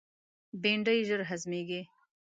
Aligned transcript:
بېنډۍ 0.61 0.99
ژر 1.07 1.21
هضمیږي 1.29 1.81